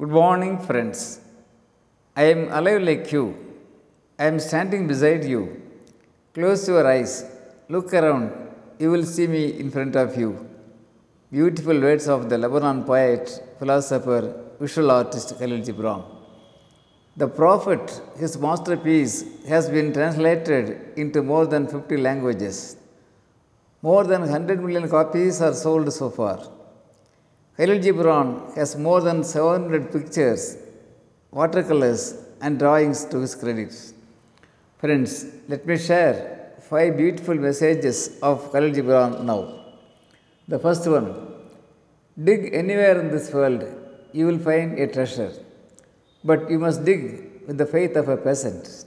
[0.00, 0.98] Good morning, friends.
[2.16, 3.24] I am alive like you.
[4.18, 5.40] I am standing beside you.
[6.32, 7.12] Close your eyes.
[7.68, 8.30] Look around.
[8.78, 10.30] You will see me in front of you.
[11.30, 13.26] Beautiful words of the Lebanon poet,
[13.58, 14.22] philosopher,
[14.58, 16.02] visual artist Kahlil Gibran.
[17.18, 19.16] The Prophet, his masterpiece,
[19.48, 20.64] has been translated
[20.96, 22.78] into more than 50 languages.
[23.82, 26.38] More than 100 million copies are sold so far.
[27.60, 30.56] Gibran has more than 700 pictures,
[31.30, 33.74] watercolors, and drawings to his credit.
[34.78, 39.40] Friends, let me share five beautiful messages of Kahlil Gibran now.
[40.48, 41.30] The first one
[42.22, 43.64] Dig anywhere in this world,
[44.12, 45.32] you will find a treasure,
[46.24, 48.84] but you must dig with the faith of a peasant.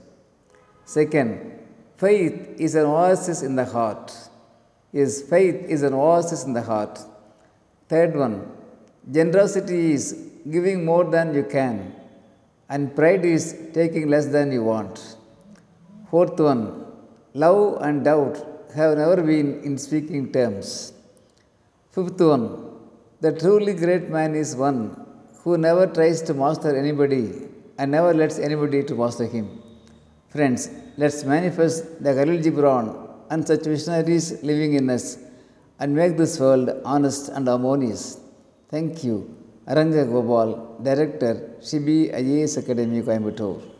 [0.84, 1.58] Second,
[1.96, 4.12] faith is an oasis in the heart.
[4.92, 7.00] Yes, faith is an oasis in the heart.
[7.88, 8.46] Third one,
[9.10, 11.94] generosity is giving more than you can,
[12.68, 15.16] and pride is taking less than you want.
[16.10, 16.86] Fourth one,
[17.34, 18.36] love and doubt
[18.74, 20.92] have never been in speaking terms.
[21.92, 22.44] Fifth one,
[23.20, 24.96] the truly great man is one
[25.42, 29.62] who never tries to master anybody and never lets anybody to master him.
[30.28, 32.86] Friends, let's manifest the Kahlil Gibran
[33.30, 35.18] and such visionaries living in us
[35.78, 38.18] and make this world honest and harmonious.
[38.74, 39.16] Thank you.
[39.68, 43.73] Aranga Gopal, Director, Shibi IAS Academy, Coimbatore.